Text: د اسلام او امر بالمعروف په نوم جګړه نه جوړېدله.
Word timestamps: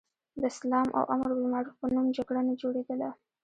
د 0.39 0.43
اسلام 0.51 0.87
او 0.97 1.03
امر 1.13 1.27
بالمعروف 1.37 1.75
په 1.81 1.87
نوم 1.95 2.05
جګړه 2.17 2.41
نه 2.47 2.53
جوړېدله. 2.61 3.09